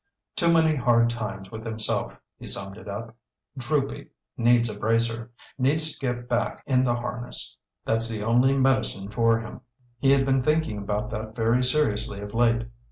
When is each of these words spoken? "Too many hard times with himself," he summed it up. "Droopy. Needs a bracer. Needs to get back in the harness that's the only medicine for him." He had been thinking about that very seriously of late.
"Too 0.35 0.51
many 0.51 0.75
hard 0.75 1.11
times 1.11 1.51
with 1.51 1.63
himself," 1.63 2.17
he 2.39 2.47
summed 2.47 2.75
it 2.75 2.87
up. 2.87 3.15
"Droopy. 3.55 4.09
Needs 4.35 4.67
a 4.67 4.79
bracer. 4.79 5.29
Needs 5.59 5.93
to 5.95 5.99
get 5.99 6.27
back 6.27 6.63
in 6.65 6.83
the 6.83 6.95
harness 6.95 7.59
that's 7.85 8.09
the 8.09 8.23
only 8.23 8.57
medicine 8.57 9.09
for 9.11 9.39
him." 9.39 9.61
He 9.99 10.09
had 10.09 10.25
been 10.25 10.41
thinking 10.41 10.79
about 10.79 11.11
that 11.11 11.35
very 11.35 11.63
seriously 11.63 12.19
of 12.19 12.33
late. 12.33 12.65